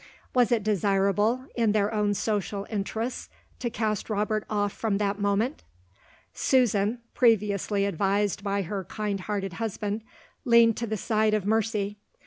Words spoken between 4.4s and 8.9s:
off from that moment? Susan (previously advised by her